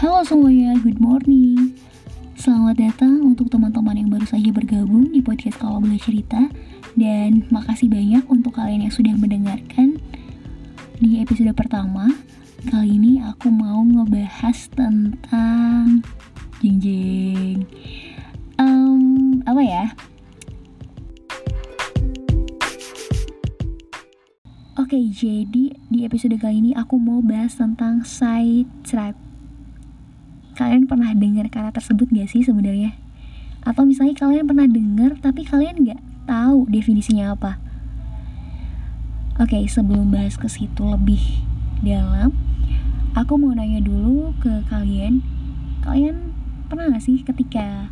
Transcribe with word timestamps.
Halo 0.00 0.24
semuanya, 0.24 0.80
good 0.80 0.96
morning. 0.96 1.76
Selamat 2.32 2.80
datang 2.80 3.20
untuk 3.20 3.52
teman-teman 3.52 4.00
yang 4.00 4.08
baru 4.08 4.24
saja 4.24 4.48
bergabung 4.48 5.12
di 5.12 5.20
podcast 5.20 5.60
Kalau 5.60 5.76
Boleh 5.76 6.00
Cerita 6.00 6.40
dan 6.96 7.44
makasih 7.52 7.92
banyak 7.92 8.24
untuk 8.32 8.56
kalian 8.56 8.88
yang 8.88 8.94
sudah 8.96 9.12
mendengarkan 9.12 10.00
di 10.96 11.20
episode 11.20 11.52
pertama. 11.52 12.08
Kali 12.64 12.96
ini 12.96 13.20
aku 13.20 13.52
mau 13.52 13.84
ngebahas 13.84 14.72
tentang 14.72 16.00
jeng 16.64 16.80
jeng 16.80 17.58
um, 18.56 19.44
apa 19.44 19.60
ya? 19.60 19.84
Oke, 24.80 24.96
jadi 25.12 25.76
di 25.76 25.98
episode 26.08 26.40
kali 26.40 26.64
ini 26.64 26.72
aku 26.72 26.96
mau 26.96 27.20
bahas 27.20 27.60
tentang 27.60 28.00
side 28.00 28.64
tribe 28.80 29.29
kalian 30.60 30.84
pernah 30.84 31.16
dengar 31.16 31.48
kata 31.48 31.72
tersebut 31.80 32.12
gak 32.12 32.28
sih 32.28 32.44
sebenarnya? 32.44 32.92
Atau 33.64 33.88
misalnya 33.88 34.12
kalian 34.12 34.44
pernah 34.44 34.68
dengar 34.68 35.16
tapi 35.16 35.48
kalian 35.48 35.88
gak 35.88 36.00
tahu 36.28 36.68
definisinya 36.68 37.32
apa? 37.32 37.56
Oke, 39.40 39.56
sebelum 39.64 40.12
bahas 40.12 40.36
ke 40.36 40.52
situ 40.52 40.84
lebih 40.84 41.40
dalam, 41.80 42.36
aku 43.16 43.40
mau 43.40 43.56
nanya 43.56 43.80
dulu 43.80 44.36
ke 44.36 44.68
kalian. 44.68 45.24
Kalian 45.80 46.36
pernah 46.68 46.92
gak 46.92 47.08
sih 47.08 47.24
ketika 47.24 47.88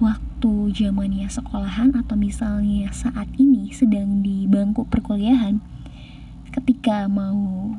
waktu 0.00 0.72
zamannya 0.72 1.28
sekolahan 1.28 1.92
atau 1.92 2.16
misalnya 2.16 2.88
saat 2.96 3.28
ini 3.36 3.68
sedang 3.76 4.24
di 4.24 4.48
bangku 4.48 4.88
perkuliahan, 4.88 5.60
ketika 6.56 7.04
mau 7.04 7.76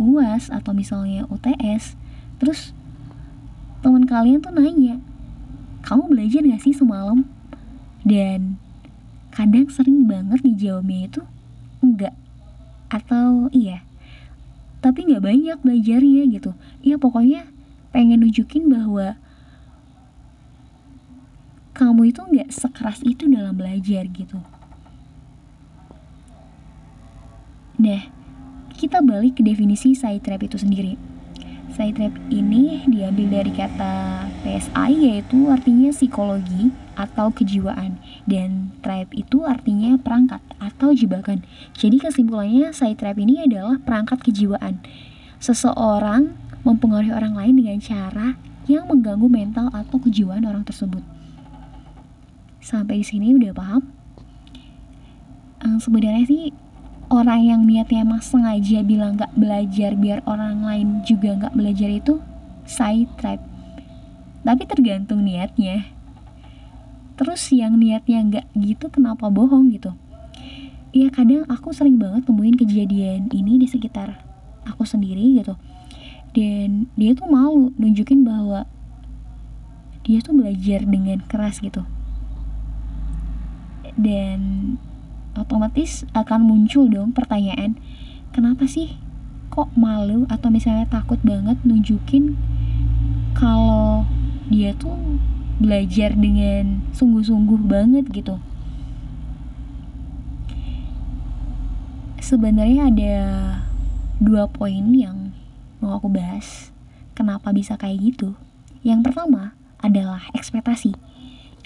UAS 0.00 0.48
atau 0.48 0.72
misalnya 0.72 1.28
UTS, 1.28 1.92
terus 2.40 2.72
kalian 4.08 4.40
tuh 4.40 4.50
nanya 4.56 4.98
kamu 5.84 6.10
belajar 6.10 6.42
gak 6.44 6.62
sih 6.64 6.74
semalam? 6.74 7.24
Dan 8.02 8.56
kadang 9.32 9.68
sering 9.70 10.04
banget 10.04 10.42
dijawabnya 10.42 11.08
itu 11.08 11.22
enggak. 11.80 12.14
Atau 12.92 13.52
iya. 13.52 13.84
Tapi 14.84 15.10
nggak 15.10 15.24
banyak 15.24 15.58
belajarnya 15.60 16.22
gitu. 16.28 16.52
Ya 16.84 16.96
pokoknya 16.96 17.48
pengen 17.90 18.22
nunjukin 18.22 18.70
bahwa 18.70 19.18
kamu 21.74 22.10
itu 22.10 22.20
nggak 22.20 22.50
sekeras 22.50 23.00
itu 23.06 23.26
dalam 23.30 23.54
belajar 23.54 24.04
gitu. 24.12 24.38
Nah 27.78 28.02
kita 28.78 29.02
balik 29.02 29.38
ke 29.38 29.42
definisi 29.42 29.94
side 29.94 30.22
trap 30.22 30.42
itu 30.46 30.54
sendiri 30.58 31.17
Side 31.78 31.94
trap 31.94 32.10
ini 32.34 32.82
diambil 32.90 33.38
dari 33.38 33.54
kata 33.54 34.26
PSI 34.42 34.98
yaitu 34.98 35.46
artinya 35.46 35.94
psikologi 35.94 36.74
atau 36.98 37.30
kejiwaan 37.30 38.02
dan 38.26 38.74
trap 38.82 39.14
itu 39.14 39.46
artinya 39.46 39.94
perangkat 39.94 40.42
atau 40.58 40.90
jebakan. 40.90 41.46
Jadi 41.78 42.02
kesimpulannya 42.02 42.74
side 42.74 42.98
trap 42.98 43.14
ini 43.22 43.46
adalah 43.46 43.78
perangkat 43.78 44.26
kejiwaan. 44.26 44.82
Seseorang 45.38 46.34
mempengaruhi 46.66 47.14
orang 47.14 47.38
lain 47.38 47.54
dengan 47.62 47.78
cara 47.78 48.34
yang 48.66 48.90
mengganggu 48.90 49.30
mental 49.30 49.70
atau 49.70 50.02
kejiwaan 50.02 50.42
orang 50.50 50.66
tersebut. 50.66 51.06
Sampai 52.58 53.00
di 53.00 53.06
sini 53.06 53.38
udah 53.38 53.54
paham? 53.54 53.86
Sebenarnya 55.78 56.26
sih 56.26 56.50
orang 57.08 57.40
yang 57.44 57.60
niatnya 57.64 58.04
emang 58.04 58.20
sengaja 58.20 58.84
bilang 58.84 59.16
gak 59.16 59.32
belajar 59.32 59.96
biar 59.96 60.20
orang 60.28 60.60
lain 60.64 60.88
juga 61.08 61.36
gak 61.36 61.56
belajar 61.56 61.88
itu 61.88 62.20
side 62.68 63.08
trap 63.16 63.40
tapi 64.48 64.64
tergantung 64.64 65.28
niatnya. 65.28 65.84
Terus 67.18 67.50
yang 67.50 67.76
niatnya 67.76 68.24
gak 68.24 68.46
gitu 68.56 68.88
kenapa 68.88 69.28
bohong 69.28 69.68
gitu? 69.74 69.92
Ya 70.94 71.12
kadang 71.12 71.44
aku 71.52 71.74
sering 71.74 72.00
banget 72.00 72.24
temuin 72.24 72.56
kejadian 72.56 73.28
ini 73.28 73.60
di 73.60 73.68
sekitar 73.68 74.24
aku 74.64 74.88
sendiri 74.88 75.36
gitu. 75.36 75.52
Dan 76.32 76.88
dia 76.96 77.12
tuh 77.12 77.28
malu 77.28 77.76
nunjukin 77.76 78.24
bahwa 78.24 78.64
dia 80.06 80.24
tuh 80.24 80.32
belajar 80.32 80.86
dengan 80.88 81.20
keras 81.28 81.60
gitu. 81.60 81.84
Dan 83.98 84.40
otomatis 85.38 86.02
akan 86.12 86.44
muncul 86.44 86.90
dong 86.90 87.14
pertanyaan 87.14 87.78
kenapa 88.34 88.66
sih 88.66 88.98
kok 89.48 89.72
malu 89.74 90.28
atau 90.28 90.52
misalnya 90.52 90.86
takut 90.86 91.18
banget 91.24 91.58
nunjukin 91.66 92.38
kalau 93.34 94.06
dia 94.50 94.74
tuh 94.74 94.94
belajar 95.58 96.14
dengan 96.14 96.86
sungguh-sungguh 96.94 97.66
banget 97.66 98.06
gitu? 98.14 98.38
Sebenarnya 102.22 102.92
ada 102.92 103.16
dua 104.22 104.46
poin 104.46 104.94
yang 104.94 105.34
mau 105.82 105.98
aku 105.98 106.10
bahas 106.10 106.70
kenapa 107.18 107.50
bisa 107.50 107.74
kayak 107.74 108.14
gitu. 108.14 108.38
Yang 108.86 109.10
pertama 109.10 109.58
adalah 109.82 110.30
ekspektasi 110.34 110.94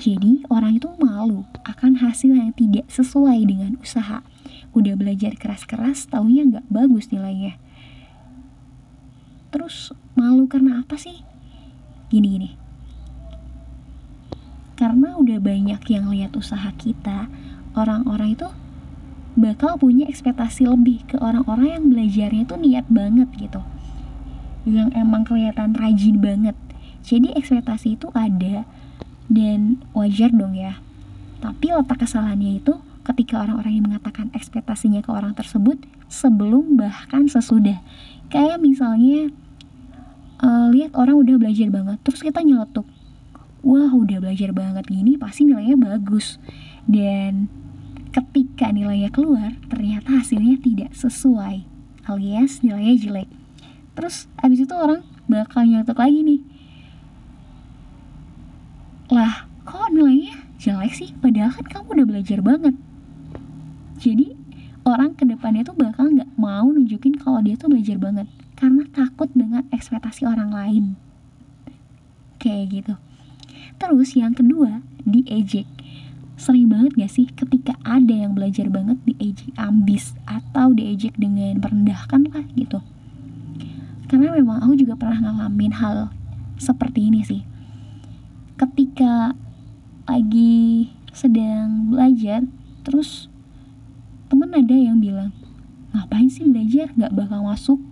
jadi 0.00 0.42
orang 0.48 0.80
itu 0.80 0.88
malu 0.96 1.44
akan 1.68 2.00
hasil 2.00 2.32
yang 2.32 2.50
tidak 2.56 2.88
sesuai 2.88 3.44
dengan 3.44 3.76
usaha. 3.78 4.24
Udah 4.72 4.96
belajar 4.96 5.36
keras-keras, 5.36 6.08
taunya 6.08 6.48
nggak 6.48 6.66
bagus 6.72 7.12
nilainya. 7.12 7.60
Terus 9.52 9.92
malu 10.16 10.48
karena 10.48 10.80
apa 10.80 10.96
sih? 10.96 11.20
Gini-gini. 12.08 12.56
Karena 14.80 15.14
udah 15.20 15.38
banyak 15.38 15.82
yang 15.92 16.08
lihat 16.08 16.32
usaha 16.34 16.72
kita, 16.80 17.28
orang-orang 17.76 18.34
itu 18.34 18.48
bakal 19.36 19.76
punya 19.76 20.08
ekspektasi 20.08 20.68
lebih 20.68 21.04
ke 21.08 21.16
orang-orang 21.20 21.68
yang 21.78 21.84
belajarnya 21.92 22.44
tuh 22.48 22.58
niat 22.60 22.88
banget 22.88 23.28
gitu. 23.36 23.60
Yang 24.64 24.90
emang 24.96 25.22
kelihatan 25.28 25.76
rajin 25.76 26.16
banget. 26.18 26.56
Jadi 27.04 27.36
ekspektasi 27.36 28.00
itu 28.00 28.08
ada, 28.16 28.64
dan 29.32 29.80
wajar 29.96 30.28
dong 30.28 30.52
ya. 30.52 30.76
Tapi 31.40 31.72
letak 31.72 32.04
kesalahannya 32.04 32.60
itu 32.60 32.76
ketika 33.02 33.42
orang-orang 33.42 33.72
yang 33.80 33.86
mengatakan 33.90 34.30
ekspektasinya 34.30 35.02
ke 35.02 35.10
orang 35.10 35.34
tersebut 35.34 35.80
sebelum 36.06 36.78
bahkan 36.78 37.26
sesudah. 37.26 37.82
Kayak 38.30 38.62
misalnya 38.62 39.32
uh, 40.38 40.70
lihat 40.70 40.94
orang 40.94 41.18
udah 41.18 41.34
belajar 41.40 41.68
banget 41.72 41.98
terus 42.04 42.20
kita 42.22 42.44
nyeletuk. 42.44 42.86
Wah 43.62 43.90
udah 43.90 44.22
belajar 44.22 44.52
banget 44.54 44.84
gini 44.86 45.18
pasti 45.18 45.48
nilainya 45.48 45.80
bagus. 45.80 46.38
Dan 46.86 47.48
ketika 48.12 48.68
nilainya 48.70 49.08
keluar 49.08 49.56
ternyata 49.72 50.20
hasilnya 50.20 50.60
tidak 50.60 50.92
sesuai 50.92 51.64
alias 52.06 52.60
nilainya 52.60 52.94
jelek. 53.00 53.28
Terus 53.96 54.30
abis 54.38 54.68
itu 54.68 54.74
orang 54.76 55.02
bakal 55.26 55.64
nyeletuk 55.64 55.96
lagi 55.98 56.20
nih 56.22 56.40
lah 59.10 59.50
kok 59.66 59.90
nilainya 59.90 60.38
jelek 60.62 60.94
sih? 60.94 61.10
Padahal 61.18 61.50
kan 61.50 61.66
kamu 61.66 61.88
udah 61.98 62.06
belajar 62.06 62.38
banget. 62.38 62.74
Jadi 63.98 64.34
orang 64.86 65.18
ke 65.18 65.26
depannya 65.26 65.66
tuh 65.66 65.74
bakal 65.74 66.10
nggak 66.14 66.30
mau 66.38 66.70
nunjukin 66.70 67.18
kalau 67.18 67.42
dia 67.42 67.58
tuh 67.58 67.70
belajar 67.70 67.98
banget. 67.98 68.30
Karena 68.54 68.86
takut 68.94 69.26
dengan 69.34 69.66
ekspektasi 69.74 70.22
orang 70.22 70.54
lain. 70.54 70.84
Kayak 72.38 72.64
gitu. 72.70 72.94
Terus 73.82 74.14
yang 74.14 74.34
kedua 74.38 74.86
diejek 75.02 75.66
sering 76.38 76.66
banget 76.66 76.98
gak 76.98 77.12
sih 77.12 77.30
ketika 77.30 77.78
ada 77.86 78.10
yang 78.10 78.34
belajar 78.34 78.66
banget 78.66 78.98
diejek 79.06 79.54
ambis 79.54 80.18
atau 80.26 80.74
diejek 80.74 81.14
dengan 81.14 81.62
merendahkan 81.62 82.26
lah 82.34 82.42
gitu. 82.58 82.82
Karena 84.10 84.34
memang 84.34 84.58
aku 84.58 84.74
juga 84.74 84.98
pernah 84.98 85.22
ngalamin 85.22 85.74
hal 85.78 86.10
seperti 86.58 87.10
ini 87.10 87.22
sih 87.22 87.42
ketika 88.62 89.34
lagi 90.06 90.94
sedang 91.10 91.90
belajar 91.90 92.46
terus 92.86 93.26
temen 94.30 94.54
ada 94.54 94.70
yang 94.70 95.02
bilang 95.02 95.34
ngapain 95.90 96.30
sih 96.30 96.46
belajar? 96.46 96.94
Nggak 96.94 97.10
bakal 97.10 97.42
masuk 97.42 97.82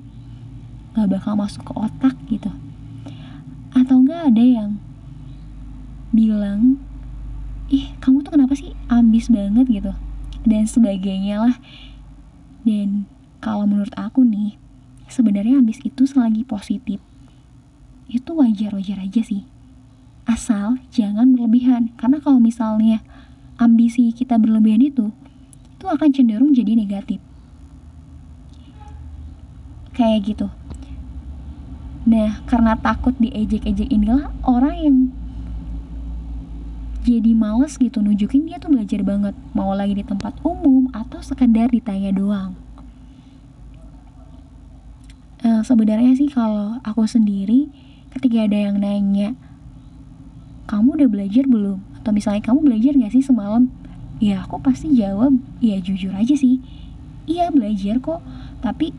nggak 0.94 1.10
bakal 1.10 1.34
masuk 1.34 1.66
ke 1.66 1.72
otak 1.74 2.14
gitu. 2.30 2.54
Atau 3.74 4.06
enggak 4.06 4.30
ada 4.30 4.42
yang 4.46 4.70
bilang 6.14 6.78
ih 7.66 7.90
kamu 7.98 8.22
tuh 8.22 8.38
kenapa 8.38 8.54
sih 8.54 8.70
ambis 8.86 9.26
banget 9.26 9.66
gitu. 9.66 9.92
Dan 10.46 10.70
sebagainya 10.70 11.50
lah. 11.50 11.56
Dan 12.62 13.10
kalau 13.42 13.66
menurut 13.66 13.92
aku 13.98 14.22
nih 14.22 14.54
sebenarnya 15.10 15.58
ambis 15.58 15.82
itu 15.82 16.06
selagi 16.06 16.46
positif 16.46 17.02
itu 18.10 18.30
wajar-wajar 18.34 19.02
aja 19.02 19.22
sih 19.22 19.49
asal 20.30 20.78
jangan 20.94 21.34
berlebihan 21.34 21.90
karena 21.98 22.22
kalau 22.22 22.38
misalnya 22.38 23.02
ambisi 23.58 24.14
kita 24.14 24.38
berlebihan 24.38 24.78
itu 24.86 25.10
itu 25.80 25.88
akan 25.88 26.12
cenderung 26.12 26.52
jadi 26.52 26.76
negatif. 26.76 27.18
Kayak 29.96 30.18
gitu. 30.28 30.46
Nah, 32.04 32.44
karena 32.44 32.76
takut 32.76 33.16
diejek-ejek 33.16 33.88
inilah 33.88 34.28
orang 34.44 34.76
yang 34.76 34.96
jadi 37.00 37.32
males 37.32 37.80
gitu 37.80 38.04
nunjukin 38.04 38.44
dia 38.44 38.60
tuh 38.60 38.76
belajar 38.76 39.00
banget. 39.00 39.32
Mau 39.56 39.72
lagi 39.72 39.96
di 39.96 40.04
tempat 40.04 40.36
umum 40.44 40.92
atau 40.92 41.24
sekedar 41.24 41.72
ditanya 41.72 42.12
doang. 42.12 42.52
Uh, 45.40 45.64
sebenarnya 45.64 46.12
sih 46.12 46.28
kalau 46.28 46.76
aku 46.84 47.08
sendiri 47.08 47.72
ketika 48.12 48.44
ada 48.44 48.68
yang 48.68 48.76
nanya 48.76 49.32
kamu 50.70 51.02
udah 51.02 51.08
belajar 51.10 51.44
belum? 51.50 51.82
Atau 51.98 52.14
misalnya 52.14 52.46
kamu 52.46 52.62
belajar 52.62 52.94
gak 52.94 53.10
sih 53.10 53.26
semalam? 53.26 53.66
Ya 54.22 54.46
aku 54.46 54.62
pasti 54.62 54.94
jawab 54.94 55.34
ya 55.58 55.82
jujur 55.82 56.14
aja 56.14 56.38
sih. 56.38 56.62
Iya 57.26 57.50
belajar 57.50 57.98
kok. 57.98 58.22
Tapi 58.62 58.94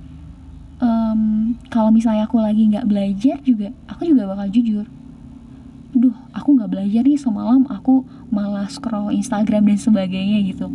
um, 0.83 1.55
kalau 1.71 1.95
misalnya 1.95 2.27
aku 2.27 2.43
lagi 2.43 2.67
nggak 2.67 2.89
belajar 2.89 3.39
juga 3.47 3.71
aku 3.87 4.03
juga 4.03 4.27
bakal 4.27 4.51
jujur. 4.51 4.83
Duh 5.95 6.15
aku 6.35 6.59
nggak 6.59 6.71
belajar 6.75 7.07
nih 7.07 7.15
semalam. 7.15 7.63
Aku 7.71 8.03
malah 8.27 8.67
scroll 8.67 9.15
Instagram 9.15 9.71
dan 9.71 9.79
sebagainya 9.79 10.43
gitu. 10.51 10.67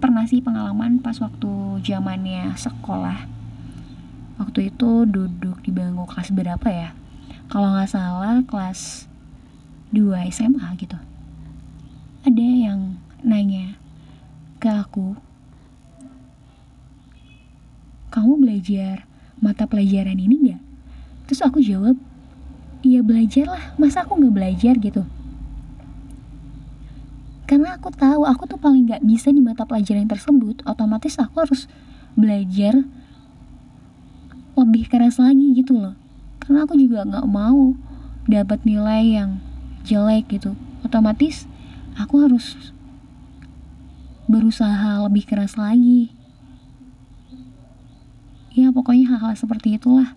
Pernah 0.00 0.28
sih 0.28 0.44
pengalaman 0.44 1.00
pas 1.00 1.16
waktu 1.16 1.80
zamannya 1.80 2.52
sekolah 2.56 3.24
waktu 4.40 4.74
itu 4.74 5.06
duduk 5.06 5.62
di 5.62 5.70
bangku 5.70 6.08
kelas 6.10 6.30
berapa 6.34 6.68
ya 6.70 6.90
kalau 7.52 7.74
nggak 7.74 7.90
salah 7.90 8.40
kelas 8.46 9.06
2 9.94 10.30
SMA 10.34 10.66
gitu 10.80 10.98
ada 12.24 12.44
yang 12.44 12.98
nanya 13.22 13.76
ke 14.58 14.68
aku 14.70 15.14
kamu 18.14 18.38
belajar 18.38 19.10
mata 19.42 19.66
pelajaran 19.66 20.14
ini 20.14 20.54
gak? 20.54 20.62
Terus 21.26 21.40
aku 21.42 21.58
jawab, 21.58 21.98
iya 22.86 23.02
belajar 23.02 23.50
lah, 23.50 23.64
masa 23.74 24.06
aku 24.06 24.16
gak 24.16 24.32
belajar 24.32 24.74
gitu? 24.78 25.02
Karena 27.44 27.76
aku 27.76 27.90
tahu 27.92 28.22
aku 28.24 28.48
tuh 28.48 28.56
paling 28.56 28.86
gak 28.86 29.02
bisa 29.02 29.34
di 29.34 29.42
mata 29.42 29.66
pelajaran 29.66 30.06
tersebut, 30.06 30.62
otomatis 30.62 31.18
aku 31.18 31.42
harus 31.42 31.66
belajar 32.14 32.86
lebih 34.54 34.86
keras 34.90 35.18
lagi 35.18 35.54
gitu 35.54 35.76
loh. 35.78 35.94
Karena 36.42 36.66
aku 36.66 36.78
juga 36.78 37.06
gak 37.06 37.26
mau 37.26 37.74
dapat 38.26 38.62
nilai 38.62 39.18
yang 39.20 39.42
jelek 39.84 40.30
gitu. 40.30 40.54
Otomatis 40.86 41.46
aku 41.94 42.26
harus 42.26 42.74
berusaha 44.24 45.04
lebih 45.04 45.28
keras 45.28 45.60
lagi 45.60 46.08
ya 48.54 48.70
pokoknya 48.70 49.10
hal-hal 49.10 49.34
seperti 49.34 49.76
itulah 49.76 50.14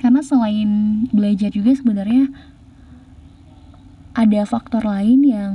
karena 0.00 0.24
selain 0.24 1.04
belajar 1.12 1.52
juga 1.52 1.76
sebenarnya 1.76 2.32
ada 4.16 4.40
faktor 4.48 4.82
lain 4.82 5.20
yang 5.22 5.54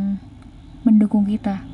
mendukung 0.85 1.25
kita 1.25 1.65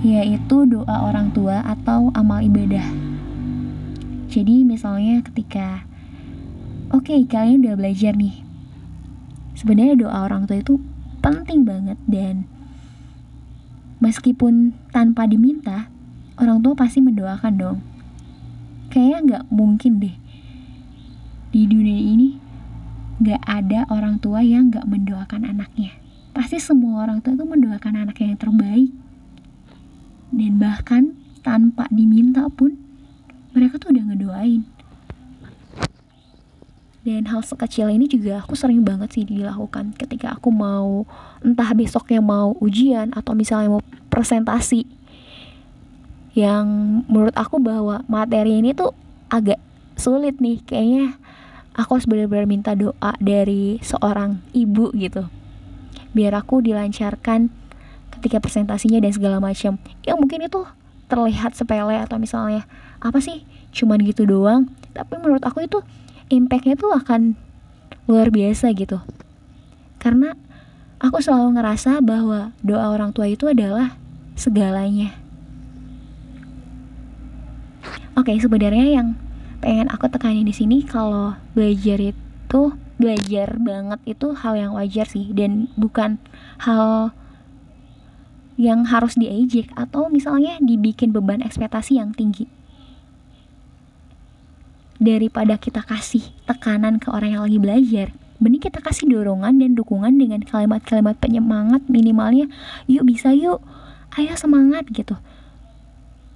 yaitu 0.00 0.64
doa 0.64 0.96
orang 1.04 1.28
tua 1.36 1.60
atau 1.60 2.08
amal 2.16 2.40
ibadah. 2.40 2.84
Jadi 4.32 4.64
misalnya 4.64 5.20
ketika 5.20 5.84
oke 6.88 7.04
okay, 7.04 7.20
kalian 7.28 7.60
udah 7.66 7.76
belajar 7.76 8.16
nih. 8.16 8.40
Sebenarnya 9.52 10.08
doa 10.08 10.24
orang 10.24 10.48
tua 10.48 10.64
itu 10.64 10.80
penting 11.20 11.68
banget 11.68 12.00
dan 12.08 12.48
meskipun 14.00 14.72
tanpa 14.88 15.28
diminta 15.28 15.92
orang 16.40 16.64
tua 16.64 16.72
pasti 16.72 17.04
mendoakan 17.04 17.54
dong. 17.60 17.78
Kayaknya 18.88 19.18
nggak 19.20 19.44
mungkin 19.52 20.00
deh. 20.00 20.16
Di 21.52 21.68
dunia 21.68 22.00
ini 22.00 22.40
nggak 23.20 23.42
ada 23.44 23.84
orang 23.92 24.16
tua 24.16 24.40
yang 24.40 24.72
nggak 24.72 24.88
mendoakan 24.88 25.44
anaknya. 25.44 25.92
Pasti 26.32 26.56
semua 26.56 27.04
orang 27.04 27.20
tua 27.20 27.36
itu 27.36 27.44
mendoakan 27.44 28.08
anaknya 28.08 28.32
yang 28.32 28.40
terbaik 28.40 28.99
dan 30.30 30.52
bahkan 30.58 31.02
tanpa 31.42 31.90
diminta 31.90 32.46
pun 32.52 32.78
mereka 33.50 33.82
tuh 33.82 33.90
udah 33.90 34.04
ngedoain. 34.10 34.62
Dan 37.00 37.24
hal 37.32 37.40
sekecil 37.40 37.88
ini 37.88 38.04
juga 38.04 38.44
aku 38.44 38.52
sering 38.52 38.84
banget 38.84 39.16
sih 39.16 39.24
dilakukan 39.24 39.96
ketika 39.96 40.36
aku 40.36 40.52
mau 40.52 41.08
entah 41.40 41.72
besoknya 41.72 42.20
mau 42.20 42.52
ujian 42.60 43.16
atau 43.16 43.32
misalnya 43.32 43.72
mau 43.72 43.82
presentasi. 44.12 44.84
Yang 46.36 46.66
menurut 47.08 47.34
aku 47.34 47.56
bahwa 47.56 48.04
materi 48.04 48.60
ini 48.60 48.76
tuh 48.76 48.92
agak 49.32 49.56
sulit 49.96 50.38
nih. 50.44 50.60
Kayaknya 50.60 51.16
aku 51.72 51.96
harus 51.96 52.06
benar-benar 52.06 52.44
minta 52.44 52.76
doa 52.76 53.16
dari 53.16 53.80
seorang 53.80 54.44
ibu 54.52 54.92
gitu. 54.92 55.24
Biar 56.12 56.36
aku 56.36 56.60
dilancarkan 56.60 57.48
ketika 58.20 58.36
presentasinya 58.44 59.00
dan 59.00 59.16
segala 59.16 59.40
macam. 59.40 59.80
Yang 60.04 60.16
mungkin 60.20 60.44
itu 60.44 60.60
terlihat 61.08 61.56
sepele 61.56 61.96
atau 61.98 62.20
misalnya 62.20 62.68
apa 63.00 63.18
sih 63.18 63.48
cuman 63.72 64.04
gitu 64.04 64.28
doang. 64.28 64.68
Tapi 64.92 65.16
menurut 65.16 65.42
aku 65.42 65.64
itu 65.64 65.80
impactnya 66.28 66.76
tuh 66.76 66.92
akan 66.92 67.34
luar 68.04 68.28
biasa 68.28 68.70
gitu. 68.76 69.00
Karena 69.96 70.36
aku 71.00 71.24
selalu 71.24 71.56
ngerasa 71.58 72.04
bahwa 72.04 72.52
doa 72.60 72.92
orang 72.92 73.10
tua 73.16 73.26
itu 73.26 73.48
adalah 73.48 73.96
segalanya. 74.36 75.16
Oke 78.14 78.36
sebenarnya 78.36 79.00
yang 79.00 79.16
pengen 79.64 79.88
aku 79.88 80.12
tekanin 80.12 80.44
di 80.44 80.52
sini 80.52 80.84
kalau 80.84 81.36
belajar 81.56 81.96
itu 82.00 82.62
belajar 83.00 83.56
banget 83.56 84.00
itu 84.04 84.36
hal 84.36 84.54
yang 84.60 84.72
wajar 84.76 85.08
sih. 85.08 85.32
Dan 85.32 85.72
bukan 85.80 86.20
hal 86.60 87.16
yang 88.60 88.84
harus 88.84 89.16
diejek 89.16 89.72
atau 89.72 90.12
misalnya 90.12 90.60
dibikin 90.60 91.16
beban 91.16 91.40
ekspektasi 91.40 91.96
yang 91.96 92.12
tinggi. 92.12 92.44
Daripada 95.00 95.56
kita 95.56 95.80
kasih 95.80 96.28
tekanan 96.44 97.00
ke 97.00 97.08
orang 97.08 97.40
yang 97.40 97.42
lagi 97.48 97.56
belajar 97.56 98.08
mending 98.40 98.72
kita 98.72 98.80
kasih 98.80 99.06
dorongan 99.06 99.60
dan 99.60 99.76
dukungan 99.76 100.16
dengan 100.16 100.40
kalimat-kalimat 100.40 101.20
penyemangat 101.20 101.84
minimalnya 101.92 102.48
yuk 102.88 103.04
bisa 103.04 103.36
yuk 103.36 103.60
ayo 104.16 104.32
semangat 104.34 104.88
gitu. 104.90 105.14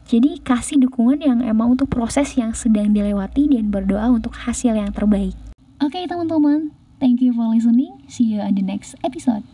Jadi 0.04 0.36
kasih 0.44 0.84
dukungan 0.84 1.24
yang 1.24 1.40
emang 1.40 1.72
untuk 1.72 1.88
proses 1.88 2.36
yang 2.36 2.52
sedang 2.52 2.92
dilewati 2.92 3.48
dan 3.48 3.72
berdoa 3.72 4.12
untuk 4.12 4.36
hasil 4.36 4.76
yang 4.76 4.92
terbaik. 4.92 5.32
Oke 5.80 5.96
okay, 5.96 6.04
teman-teman 6.04 6.76
thank 7.00 7.24
you 7.24 7.32
for 7.32 7.48
listening. 7.48 8.04
See 8.04 8.28
you 8.28 8.44
on 8.44 8.52
the 8.52 8.62
next 8.62 9.00
episode 9.00 9.53